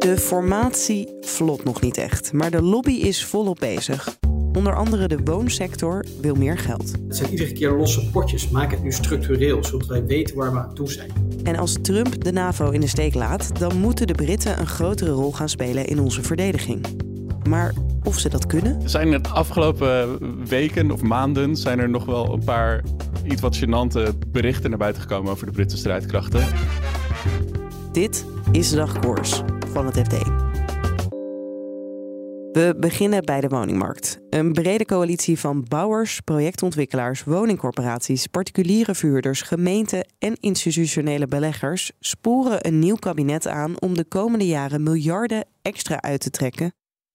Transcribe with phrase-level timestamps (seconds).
[0.00, 4.18] De formatie vlot nog niet echt, maar de lobby is volop bezig.
[4.56, 6.92] Onder andere de woonsector wil meer geld.
[7.06, 8.48] Het zijn iedere keer losse potjes.
[8.48, 11.10] Maak het nu structureel, zodat wij weten waar we aan toe zijn.
[11.42, 15.10] En als Trump de NAVO in de steek laat, dan moeten de Britten een grotere
[15.10, 16.86] rol gaan spelen in onze verdediging.
[17.48, 18.88] Maar of ze dat kunnen?
[18.88, 22.84] Zijn de afgelopen weken of maanden zijn er nog wel een paar
[23.24, 26.46] iets wat gênante berichten naar buiten gekomen over de Britse strijdkrachten?
[27.92, 30.18] Dit is de dagkoers van het FD.
[32.52, 34.20] We beginnen bij de woningmarkt.
[34.30, 42.78] Een brede coalitie van bouwers, projectontwikkelaars, woningcorporaties, particuliere vuurders, gemeenten en institutionele beleggers sporen een
[42.78, 46.72] nieuw kabinet aan om de komende jaren miljarden extra uit te trekken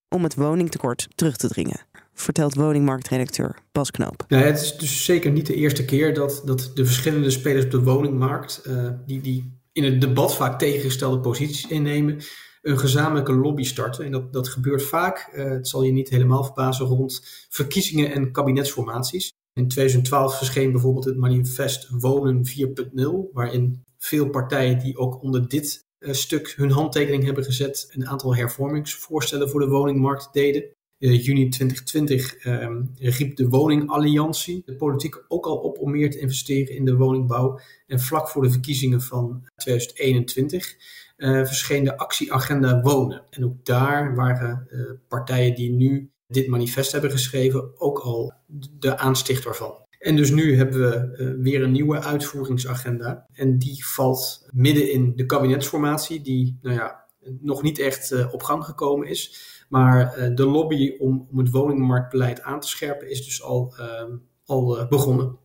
[0.09, 1.80] om het woningtekort terug te dringen.
[2.14, 4.23] Vertelt woningmarktredacteur Bas Knoop.
[4.28, 7.83] Het is dus zeker niet de eerste keer dat, dat de verschillende spelers op de
[7.83, 12.22] woningmarkt, uh, die, die in het debat vaak tegengestelde posities innemen,
[12.62, 14.06] een gezamenlijke lobby starten.
[14.06, 18.32] En dat, dat gebeurt vaak, uh, het zal je niet helemaal verbazen, rond verkiezingen en
[18.32, 19.34] kabinetsformaties.
[19.54, 25.84] In 2012 verscheen bijvoorbeeld het manifest Wonen 4.0, waarin veel partijen die ook onder dit
[26.00, 30.75] uh, stuk hun handtekening hebben gezet, een aantal hervormingsvoorstellen voor de woningmarkt deden.
[31.06, 32.67] Uh, juni 2020 uh,
[33.00, 37.59] riep de Woningalliantie de politiek ook al op om meer te investeren in de woningbouw.
[37.88, 40.76] En vlak voor de verkiezingen van 2021
[41.17, 43.23] uh, verscheen de actieagenda Wonen.
[43.30, 48.33] En ook daar waren uh, partijen die nu dit manifest hebben geschreven ook al
[48.80, 49.73] de aanstichter van.
[49.99, 53.27] En dus nu hebben we weer een nieuwe uitvoeringsagenda.
[53.33, 57.05] En die valt midden in de kabinetsformatie, die nou ja,
[57.39, 59.54] nog niet echt op gang gekomen is.
[59.75, 64.11] Maar de lobby om, om het woningmarktbeleid aan te scherpen is dus al, ehm,
[64.45, 65.37] al begonnen.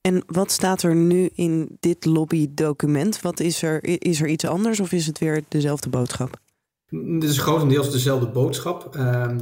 [0.00, 3.20] En wat staat er nu in dit lobbydocument?
[3.20, 6.40] Wat is er, is er iets anders of is het weer dezelfde boodschap?
[6.86, 8.96] Het is grotendeels dezelfde boodschap.
[8.96, 9.36] Uh,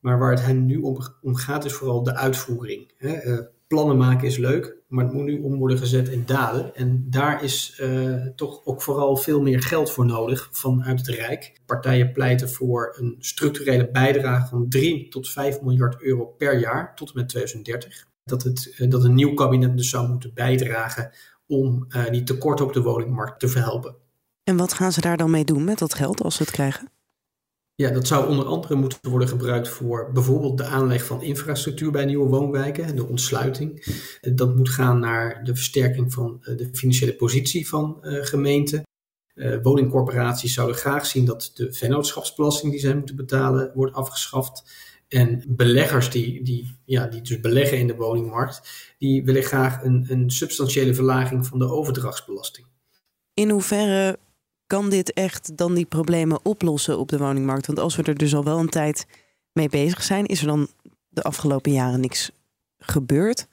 [0.00, 2.92] maar waar het hen nu om, om, gaat is vooral de uitvoering.
[2.96, 3.42] Hè?
[3.72, 6.74] Plannen maken is leuk, maar het moet nu om worden gezet in daden.
[6.74, 11.60] En daar is uh, toch ook vooral veel meer geld voor nodig vanuit het Rijk.
[11.66, 17.08] Partijen pleiten voor een structurele bijdrage van 3 tot 5 miljard euro per jaar tot
[17.08, 21.10] en met 2030 dat, het, eh, dat een nieuw kabinet dus zou moeten bijdragen
[21.46, 23.94] om uh, die tekorten op de woningmarkt te verhelpen.
[24.44, 26.90] En wat gaan ze daar dan mee doen met dat geld als ze het krijgen?
[27.74, 32.04] Ja, dat zou onder andere moeten worden gebruikt voor bijvoorbeeld de aanleg van infrastructuur bij
[32.04, 33.84] nieuwe woonwijken, de ontsluiting.
[34.20, 38.82] Dat moet gaan naar de versterking van de financiële positie van uh, gemeenten.
[39.62, 44.70] Woningcorporaties zouden graag zien dat de vennootschapsbelasting die zij moeten betalen wordt afgeschaft.
[45.08, 48.60] En beleggers die, die, ja, die dus beleggen in de woningmarkt,
[48.98, 52.66] die willen graag een, een substantiële verlaging van de overdrachtsbelasting.
[53.34, 54.18] In hoeverre
[54.72, 57.66] kan dit echt dan die problemen oplossen op de woningmarkt?
[57.66, 59.06] Want als we er dus al wel een tijd
[59.52, 60.68] mee bezig zijn, is er dan
[61.08, 62.30] de afgelopen jaren niks
[62.78, 63.48] gebeurd?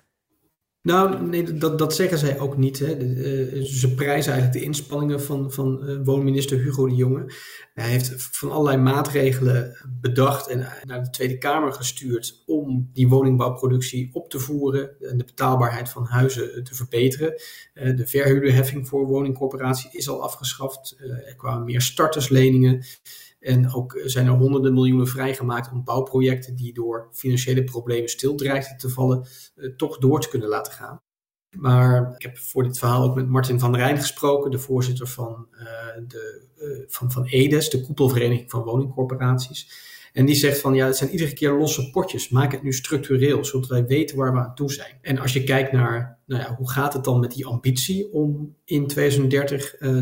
[0.90, 2.80] Nou, nee, dat, dat zeggen zij ook niet.
[2.80, 2.98] Hè.
[2.98, 7.34] De, uh, ze prijzen eigenlijk de inspanningen van, van uh, woonminister Hugo de Jonge.
[7.74, 14.10] Hij heeft van allerlei maatregelen bedacht en naar de Tweede Kamer gestuurd om die woningbouwproductie
[14.14, 17.42] op te voeren en de betaalbaarheid van huizen te verbeteren.
[17.74, 20.96] Uh, de verhuurderheffing voor woningcorporatie is al afgeschaft.
[21.00, 22.84] er kwamen meer startersleningen.
[23.40, 28.78] En ook zijn er honderden miljoenen vrijgemaakt om bouwprojecten die door financiële problemen stil dreigden
[28.78, 31.02] te vallen, uh, toch door te kunnen laten gaan.
[31.58, 35.48] Maar ik heb voor dit verhaal ook met Martin van Rijn gesproken, de voorzitter van,
[35.52, 35.60] uh,
[36.08, 39.88] de, uh, van, van EDES, de koepelvereniging van woningcorporaties.
[40.19, 42.30] En die zegt van ja, het zijn iedere keer losse potjes.
[42.30, 44.98] Maak het nu structureel, zodat wij weten waar we aan toe zijn.
[45.01, 48.56] En als je kijkt naar, nou ja, hoe gaat het dan met die ambitie om
[48.66, 50.01] in 2030 uh,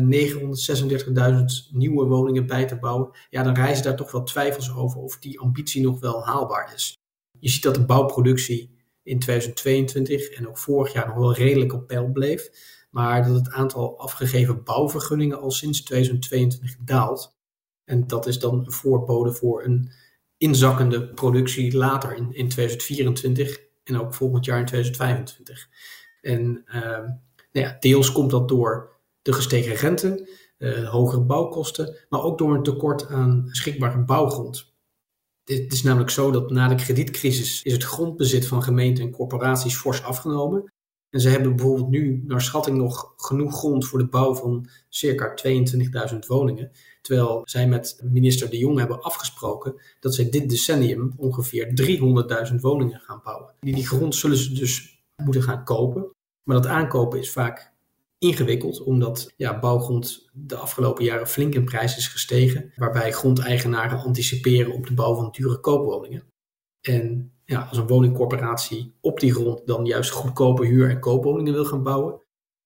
[1.30, 3.10] 936.000 nieuwe woningen bij te bouwen?
[3.30, 6.96] Ja, dan reizen daar toch wel twijfels over of die ambitie nog wel haalbaar is.
[7.38, 8.70] Je ziet dat de bouwproductie
[9.02, 12.50] in 2022 en ook vorig jaar nog wel redelijk op peil bleef.
[12.90, 17.36] Maar dat het aantal afgegeven bouwvergunningen al sinds 2022 daalt.
[17.84, 20.06] En dat is dan een voorbode voor een
[20.38, 25.68] inzakkende productie later in, in 2024 en ook volgend jaar in 2025.
[26.20, 26.82] En uh,
[27.52, 32.54] nou ja, deels komt dat door de gestegen rente, uh, hogere bouwkosten, maar ook door
[32.54, 34.76] een tekort aan beschikbare bouwgrond.
[35.44, 39.76] Het is namelijk zo dat na de kredietcrisis is het grondbezit van gemeenten en corporaties
[39.76, 40.72] fors afgenomen.
[41.10, 45.34] En ze hebben bijvoorbeeld nu naar schatting nog genoeg grond voor de bouw van circa
[46.12, 46.70] 22.000 woningen.
[47.08, 51.66] Terwijl zij met minister De Jong hebben afgesproken dat zij dit decennium ongeveer
[52.50, 53.54] 300.000 woningen gaan bouwen.
[53.60, 56.10] Die, grond zullen ze dus moeten gaan kopen.
[56.42, 57.72] Maar dat aankopen is vaak
[58.18, 62.72] ingewikkeld, omdat ja, bouwgrond de afgelopen jaren flink in prijs is gestegen.
[62.76, 66.24] Waarbij grondeigenaren anticiperen op de bouw van dure koopwoningen.
[66.80, 71.64] En ja, als een woningcorporatie op die grond dan juist goedkope huur- en koopwoningen wil
[71.64, 72.20] gaan bouwen,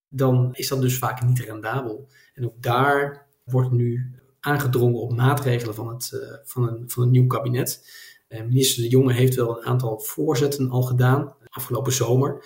[0.08, 2.08] dan is dat dus vaak niet rendabel.
[2.34, 7.10] En ook daar wordt nu aangedrongen op maatregelen van, het, uh, van, een, van een
[7.10, 7.86] nieuw kabinet.
[8.28, 12.44] Uh, minister De Jonge heeft wel een aantal voorzetten al gedaan, afgelopen zomer.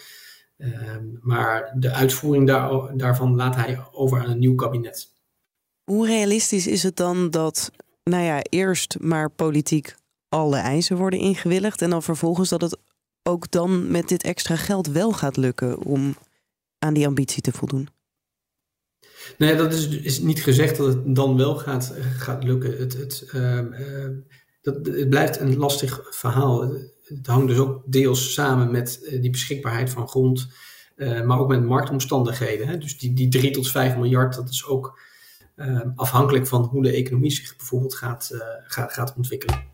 [0.59, 5.15] Uh, maar de uitvoering daar, daarvan laat hij over aan een nieuw kabinet.
[5.85, 7.71] Hoe realistisch is het dan dat,
[8.03, 9.95] nou ja, eerst maar politiek
[10.29, 12.79] alle eisen worden ingewilligd en dan vervolgens dat het
[13.23, 16.17] ook dan met dit extra geld wel gaat lukken om
[16.79, 17.89] aan die ambitie te voldoen?
[19.39, 22.79] Nee, dat is, is niet gezegd dat het dan wel gaat, gaat lukken.
[22.79, 24.09] Het, het, uh, uh,
[24.63, 26.61] dat, blijft een lastig verhaal.
[27.05, 30.49] Het hangt dus ook deels samen met eh, die beschikbaarheid van grond,
[30.97, 32.69] uh, maar ook met marktomstandigheden.
[32.69, 32.79] Hè.
[32.79, 35.01] Dus die, die 3 tot 5 miljard, dat is ook
[35.57, 39.65] uh, afhankelijk van hoe de economie zich bijvoorbeeld gaat, uh, gaat, gaat ontwikkelen.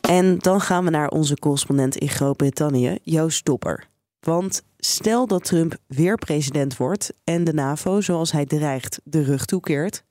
[0.00, 3.88] En dan gaan we naar onze correspondent in Groot-Brittannië, Joost Dopper.
[4.20, 9.44] Want stel dat Trump weer president wordt en de NAVO, zoals hij dreigt, de rug
[9.44, 10.04] toekeert,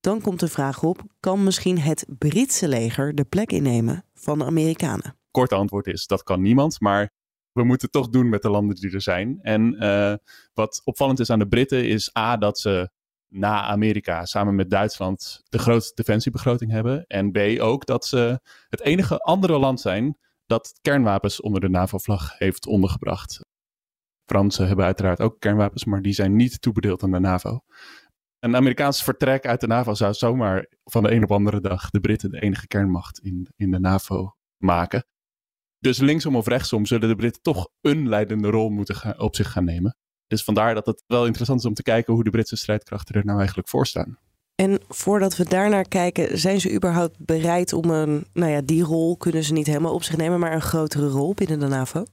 [0.00, 4.44] dan komt de vraag op: kan misschien het Britse leger de plek innemen van de
[4.44, 5.16] Amerikanen?
[5.30, 7.10] Korte antwoord is: dat kan niemand, maar
[7.52, 9.38] we moeten het toch doen met de landen die er zijn.
[9.42, 10.14] En uh,
[10.54, 12.90] wat opvallend is aan de Britten is A, dat ze
[13.28, 17.06] na Amerika samen met Duitsland de grootste defensiebegroting hebben.
[17.06, 22.38] En B ook dat ze het enige andere land zijn dat kernwapens onder de NAVO-vlag
[22.38, 23.40] heeft ondergebracht.
[24.28, 27.60] Fransen hebben uiteraard ook kernwapens, maar die zijn niet toebedeeld aan de NAVO.
[28.38, 32.00] Een Amerikaans vertrek uit de NAVO zou zomaar van de een op andere dag de
[32.00, 35.06] Britten de enige kernmacht in, in de NAVO maken.
[35.78, 39.64] Dus linksom of rechtsom zullen de Britten toch een leidende rol moeten op zich gaan
[39.64, 39.96] nemen.
[40.26, 43.24] Dus vandaar dat het wel interessant is om te kijken hoe de Britse strijdkrachten er
[43.24, 44.18] nou eigenlijk voor staan.
[44.54, 49.16] En voordat we daarnaar kijken, zijn ze überhaupt bereid om een, nou ja, die rol
[49.16, 52.04] kunnen ze niet helemaal op zich nemen, maar een grotere rol binnen de NAVO?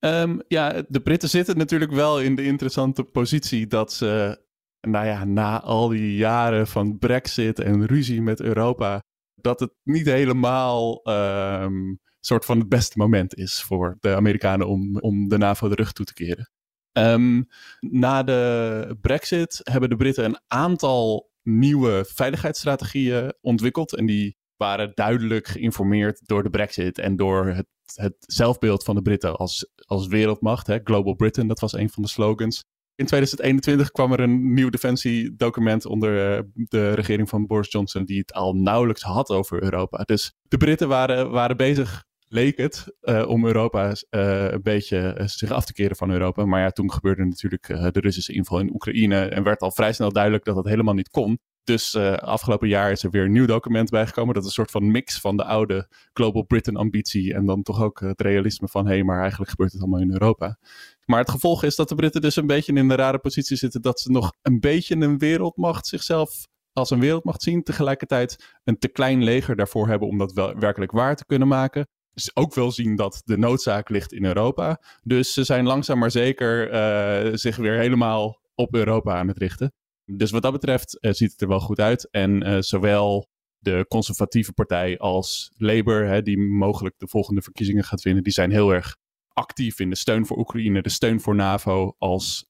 [0.00, 4.42] Um, ja, de Britten zitten natuurlijk wel in de interessante positie dat ze,
[4.80, 9.02] nou ja, na al die jaren van Brexit en ruzie met Europa,
[9.34, 14.98] dat het niet helemaal um, soort van het beste moment is voor de Amerikanen om,
[14.98, 16.50] om de NAVO de rug toe te keren.
[16.92, 17.46] Um,
[17.80, 23.94] na de Brexit hebben de Britten een aantal nieuwe veiligheidsstrategieën ontwikkeld.
[23.94, 29.02] En die waren duidelijk geïnformeerd door de Brexit en door het, het zelfbeeld van de
[29.02, 30.66] Britten als, als wereldmacht.
[30.66, 30.78] Hè.
[30.84, 32.64] Global Britain, dat was een van de slogans.
[32.94, 38.18] In 2021 kwam er een nieuw defensiedocument onder uh, de regering van Boris Johnson, die
[38.18, 40.02] het al nauwelijks had over Europa.
[40.02, 45.50] Dus de Britten waren, waren bezig leek het, uh, om Europa uh, een beetje zich
[45.50, 46.44] af te keren van Europa.
[46.44, 50.12] Maar ja, toen gebeurde natuurlijk de Russische inval in Oekraïne en werd al vrij snel
[50.12, 51.38] duidelijk dat dat helemaal niet kon.
[51.66, 54.34] Dus afgelopen jaar is er weer een nieuw document bijgekomen.
[54.34, 57.82] Dat is een soort van mix van de oude Global Britain ambitie en dan toch
[57.82, 60.58] ook het realisme van hé, hey, maar eigenlijk gebeurt het allemaal in Europa.
[61.04, 63.82] Maar het gevolg is dat de Britten dus een beetje in de rare positie zitten
[63.82, 67.62] dat ze nog een beetje een wereldmacht zichzelf als een wereldmacht zien.
[67.62, 71.86] Tegelijkertijd een te klein leger daarvoor hebben om dat wel werkelijk waar te kunnen maken
[72.34, 74.82] ook wel zien dat de noodzaak ligt in Europa.
[75.02, 79.72] Dus ze zijn langzaam maar zeker uh, zich weer helemaal op Europa aan het richten.
[80.12, 82.10] Dus wat dat betreft uh, ziet het er wel goed uit.
[82.10, 88.02] En uh, zowel de conservatieve partij als Labour, hè, die mogelijk de volgende verkiezingen gaat
[88.02, 88.96] winnen, die zijn heel erg
[89.28, 92.46] actief in de steun voor Oekraïne, de steun voor NAVO als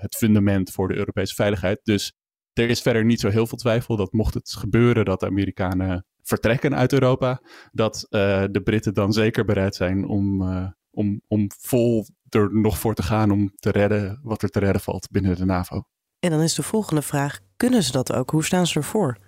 [0.00, 1.80] het fundament voor de Europese veiligheid.
[1.82, 2.12] Dus
[2.52, 6.06] er is verder niet zo heel veel twijfel dat mocht het gebeuren dat de Amerikanen
[6.22, 8.06] vertrekken uit Europa, dat
[8.50, 10.42] de Britten dan zeker bereid zijn om,
[10.90, 14.82] om, om vol er nog voor te gaan om te redden wat er te redden
[14.82, 15.82] valt binnen de NAVO.
[16.18, 18.30] En dan is de volgende vraag: kunnen ze dat ook?
[18.30, 19.18] Hoe staan ze ervoor?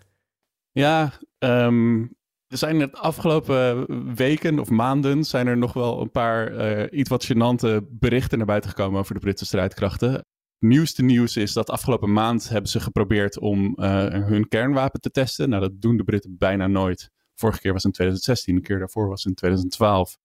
[0.70, 2.02] Ja, um,
[2.46, 7.08] er zijn de afgelopen weken of maanden zijn er nog wel een paar uh, iets
[7.08, 10.24] wat gênante berichten naar buiten gekomen over de Britse strijdkrachten
[10.60, 15.48] nieuwste nieuws is dat afgelopen maand hebben ze geprobeerd om uh, hun kernwapen te testen.
[15.48, 17.10] Nou, dat doen de Britten bijna nooit.
[17.34, 20.16] Vorige keer was in 2016, de keer daarvoor was in 2012.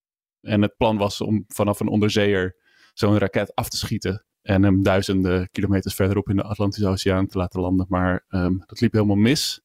[0.41, 2.55] En het plan was om vanaf een onderzeeër
[2.93, 7.38] zo'n raket af te schieten en hem duizenden kilometers verderop in de Atlantische Oceaan te
[7.38, 7.86] laten landen.
[7.90, 9.62] Maar um, dat liep helemaal mis.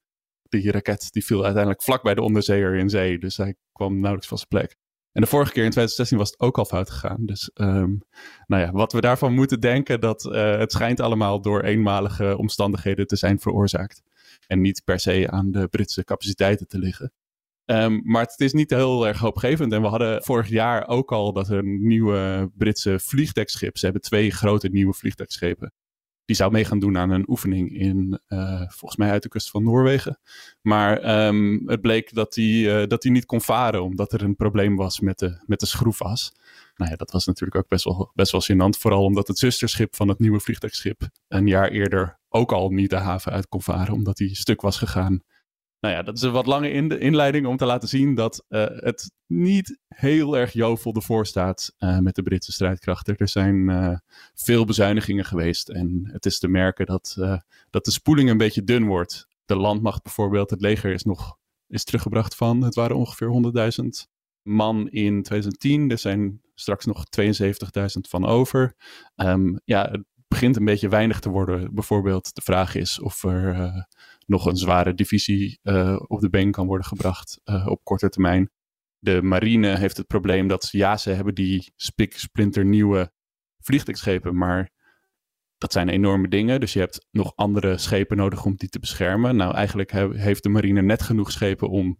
[0.48, 4.28] Die raket die viel uiteindelijk vlak bij de onderzeeër in zee, dus hij kwam nauwelijks
[4.28, 4.76] van zijn plek.
[5.12, 7.26] En de vorige keer in 2016 was het ook al fout gegaan.
[7.26, 8.02] Dus um,
[8.46, 13.06] nou ja, wat we daarvan moeten denken, dat uh, het schijnt allemaal door eenmalige omstandigheden
[13.06, 14.02] te zijn veroorzaakt.
[14.46, 17.12] En niet per se aan de Britse capaciteiten te liggen.
[17.70, 19.72] Um, maar het is niet heel erg hoopgevend.
[19.72, 23.78] En we hadden vorig jaar ook al dat er een nieuwe Britse vliegdekschip.
[23.78, 25.72] Ze hebben twee grote nieuwe vliegdekschepen.
[26.24, 29.50] Die zou mee gaan doen aan een oefening in, uh, volgens mij uit de kust
[29.50, 30.18] van Noorwegen.
[30.60, 34.36] Maar um, het bleek dat die, uh, dat die niet kon varen, omdat er een
[34.36, 36.34] probleem was met de, met de schroefas.
[36.76, 38.78] Nou ja, dat was natuurlijk ook best wel, best wel gênant.
[38.78, 42.96] Vooral omdat het zusterschip van het nieuwe vliegdekschip een jaar eerder ook al niet de
[42.96, 45.22] haven uit kon varen, omdat die stuk was gegaan
[45.80, 48.66] nou ja, dat is een wat lange in inleiding om te laten zien dat uh,
[48.68, 53.16] het niet heel erg jovel ervoor staat uh, met de Britse strijdkrachten.
[53.16, 53.96] Er zijn uh,
[54.34, 57.16] veel bezuinigingen geweest en het is te merken dat,
[57.70, 59.28] dat de spoeling een beetje dun wordt.
[59.44, 64.08] De landmacht bijvoorbeeld, het leger is nog is teruggebracht van, het waren ongeveer 100.000
[64.42, 65.90] man in 2010.
[65.90, 67.30] Er zijn straks nog 72.000
[68.08, 68.74] van over.
[69.16, 71.74] Um, ja, het begint een beetje weinig te worden.
[71.74, 73.86] Bijvoorbeeld de vraag is of er
[74.30, 78.50] nog een zware divisie uh, op de been kan worden gebracht uh, op korte termijn.
[78.98, 83.12] De marine heeft het probleem dat ja, ze hebben die spik splinter nieuwe
[83.58, 84.70] vliegtuigschepen, maar
[85.58, 86.60] dat zijn enorme dingen.
[86.60, 89.36] Dus je hebt nog andere schepen nodig om die te beschermen.
[89.36, 91.98] Nou, eigenlijk he heeft de marine net genoeg schepen om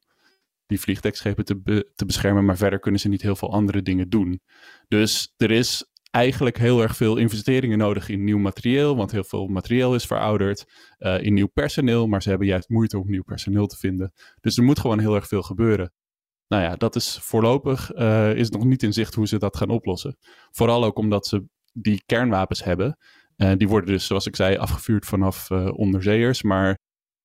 [0.67, 4.41] die vliegtuigschepen te, te beschermen, maar verder kunnen ze niet heel veel andere dingen doen.
[4.89, 9.47] Dus er is eigenlijk heel erg veel investeringen nodig in nieuw materieel, want heel veel
[9.47, 10.65] materieel is verouderd,
[10.99, 14.13] uh, in nieuw personeel, maar ze hebben juist moeite om nieuw personeel te vinden.
[14.41, 15.93] Dus er moet gewoon heel erg veel gebeuren.
[16.49, 19.71] Nou ja, dat is voorlopig uh, is nog niet in zicht hoe ze dat gaan
[19.71, 20.17] oplossen.
[20.51, 22.99] Vooral ook omdat ze die kernwapens hebben.
[23.37, 26.43] Uh, die worden dus, zoals ik zei, afgevuurd vanaf onderzeeërs.
[26.43, 26.79] Maar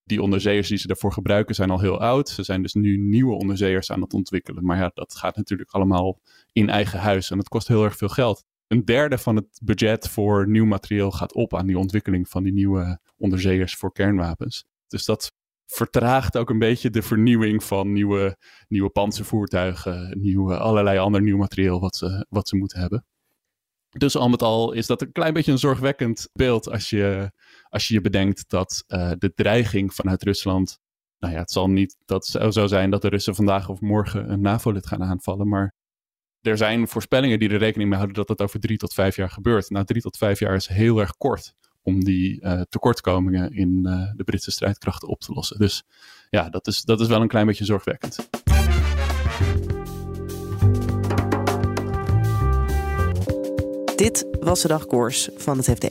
[0.03, 2.29] die onderzeeërs die ze daarvoor gebruiken zijn al heel oud.
[2.29, 4.65] Ze zijn dus nu nieuwe onderzeeërs aan het ontwikkelen.
[4.65, 6.19] Maar ja, dat gaat natuurlijk allemaal
[6.51, 10.09] in eigen huis en dat kost heel erg veel geld een derde van het budget
[10.09, 14.65] voor nieuw materieel gaat op aan die ontwikkeling van die nieuwe onderzeeërs voor kernwapens.
[14.87, 15.31] Dus dat
[15.65, 21.79] vertraagt ook een beetje de vernieuwing van nieuwe, nieuwe panzervoertuigen, nieuwe, allerlei ander nieuw materieel
[21.79, 23.05] wat ze, wat ze moeten hebben.
[23.89, 27.31] Dus al met al is dat een klein beetje een zorgwekkend beeld als je
[27.69, 30.79] als je, je bedenkt dat uh, de dreiging vanuit Rusland.
[31.19, 34.41] Nou ja, het zal niet dat zo zijn dat de Russen vandaag of morgen een
[34.41, 35.73] NAVO-lid gaan aanvallen, maar
[36.45, 39.29] er zijn voorspellingen die er rekening mee houden dat dat over drie tot vijf jaar
[39.29, 39.69] gebeurt.
[39.69, 44.11] Nou, drie tot vijf jaar is heel erg kort om die uh, tekortkomingen in uh,
[44.15, 45.57] de Britse strijdkrachten op te lossen.
[45.57, 45.83] Dus
[46.29, 48.29] ja, dat is, dat is wel een klein beetje zorgwekkend.
[53.95, 55.87] Dit was de dagkoers van het FD.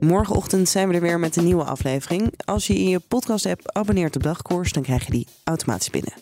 [0.00, 2.32] Morgenochtend zijn we er weer met een nieuwe aflevering.
[2.44, 6.12] Als je in je podcast-app abonneert op dagkoers, dan krijg je die automatisch binnen.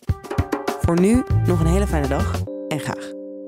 [0.81, 3.18] Voor nu nog een hele fijne dag en graag